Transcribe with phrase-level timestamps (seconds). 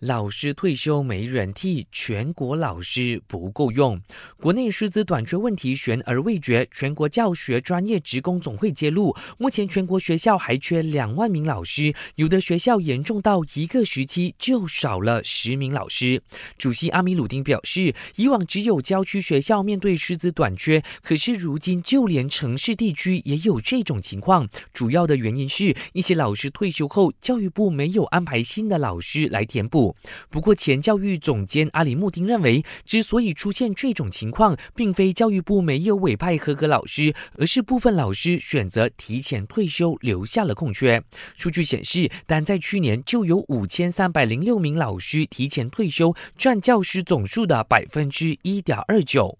[0.00, 4.00] 老师退休没人替，全国老师不够用。
[4.40, 16.22] 国内师资短缺问题悬而未决，全国教学专业职工总会揭露，目前全国学校还缺两万名老师，有的学校严重到一个时期就少了十名老师。
[16.56, 24.48] 主席阿米鲁丁表示，以往只有郊区学校面对师资短缺，可是如今就连城市地区也有这种情况。
[24.72, 29.87] 主要的原因是一些老师退休后，教育部没有安排新的老师来填补。
[30.30, 41.02] 不过，前教育总监阿里木丁认为，之所以出现这种情况，并非教育部没有委派合格老师，而是部分老师选择提前退休，留下了空缺。
[41.36, 49.38] 数据显示，单在去年就有五千三百零六名老师提前退休，占教师总数的百分之一点二九。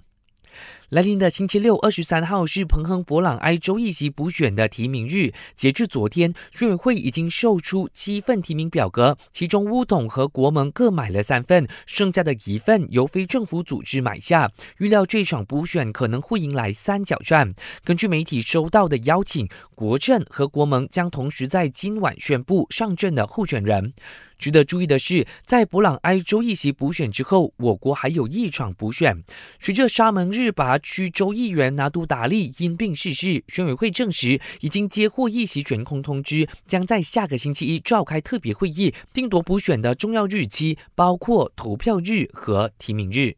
[0.91, 5.35] 来临的星期六，二十三号是彭亨博朗埃州一席补选的提名日。
[5.55, 14.51] 截至昨天，选委会已经售出七份提名表格，其中乌统和国盟各买了三份，剩下的一份由非政府组织买下。
[14.79, 17.53] 预料这场补选可能会迎来三角战。
[17.85, 23.93] 根据媒体收到的邀请，国政和国盟将同时在今晚宣布上阵的候选人。
[24.39, 29.25] 值得注意的是，在布朗埃州议席补选之后，我国还有一场补选。
[29.59, 43.37] 随着沙门日拔区州议员拿督达利因病逝世，选委会证实已经接获议席悬空通知，将在下个星期一召开特别会议，定夺补选的重要日期，包括投票日和提名日。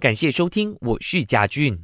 [0.00, 1.80] 感谢收听，我是嘉俊。